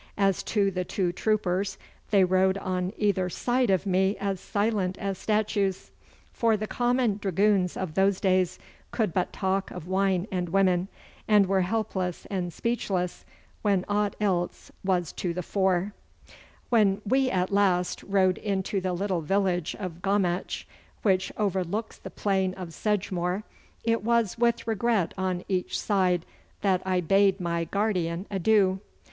As 0.17 0.41
to 0.45 0.71
the 0.71 0.83
two 0.83 1.11
troopers, 1.11 1.77
they 2.09 2.23
rode 2.23 2.57
on 2.57 2.91
either 2.97 3.29
side 3.29 3.69
of 3.69 3.85
me 3.85 4.17
as 4.19 4.39
silent 4.39 4.97
as 4.97 5.19
statues; 5.19 5.91
for 6.33 6.57
the 6.57 6.65
common 6.65 7.17
dragoons 7.17 7.77
of 7.77 7.93
those 7.93 8.19
days 8.19 8.57
could 8.89 9.13
but 9.13 9.31
talk 9.31 9.69
of 9.69 9.87
wine 9.87 10.25
and 10.31 10.49
women, 10.49 10.87
and 11.27 11.45
were 11.45 11.61
helpless 11.61 12.25
and 12.31 12.51
speechless 12.51 13.25
when 13.61 13.85
aught 13.87 14.15
else 14.19 14.71
was 14.83 15.11
to 15.11 15.35
the 15.35 15.43
fore. 15.43 15.93
When 16.69 17.03
we 17.05 17.29
at 17.29 17.51
last 17.53 18.01
rode 18.01 18.39
into 18.39 18.81
the 18.81 18.93
little 18.93 19.21
village 19.21 19.75
of 19.77 20.01
Gommatch, 20.01 20.65
which 21.03 21.31
overlooks 21.37 21.97
the 21.99 22.09
plain 22.09 22.55
of 22.55 22.73
Sedgemoor, 22.73 23.43
it 23.83 24.03
was 24.03 24.35
with 24.39 24.65
regret 24.65 25.13
on 25.15 25.43
each 25.47 25.79
side 25.79 26.25
that 26.61 26.81
I 26.87 27.01
bade 27.01 27.39
my 27.39 27.65
guardian 27.65 28.25
adieu. 28.31 28.79